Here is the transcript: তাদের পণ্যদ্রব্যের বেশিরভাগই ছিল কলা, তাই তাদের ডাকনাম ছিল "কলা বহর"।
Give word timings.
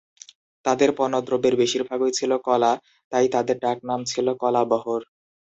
তাদের 0.65 0.89
পণ্যদ্রব্যের 0.97 1.55
বেশিরভাগই 1.55 2.11
ছিল 2.11 2.31
কলা, 2.45 2.71
তাই 3.11 3.25
তাদের 3.29 3.57
ডাকনাম 3.59 3.99
ছিল 4.05 4.27
"কলা 4.33 4.61
বহর"। 4.71 5.01